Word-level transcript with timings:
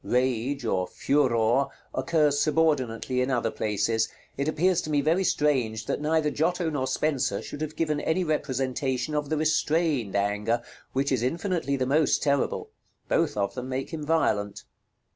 Rage, 0.03 0.65
or 0.65 0.87
Furor, 0.87 1.67
occurs 1.93 2.39
subordinately 2.41 3.21
in 3.21 3.29
other 3.29 3.51
places. 3.51 4.09
It 4.35 4.47
appears 4.47 4.81
to 4.81 4.89
me 4.89 4.99
very 5.01 5.23
strange 5.23 5.85
that 5.85 6.01
neither 6.01 6.31
Giotto 6.31 6.71
nor 6.71 6.87
Spenser 6.87 7.39
should 7.43 7.61
have 7.61 7.75
given 7.75 8.01
any 8.01 8.23
representation 8.23 9.13
of 9.13 9.29
the 9.29 9.37
restrained 9.37 10.15
Anger, 10.15 10.63
which 10.93 11.11
is 11.11 11.21
infinitely 11.21 11.75
the 11.75 11.85
most 11.85 12.23
terrible; 12.23 12.71
both 13.09 13.37
of 13.37 13.53
them 13.53 13.69
make 13.69 13.91
him 13.93 14.03
violent. 14.03 14.63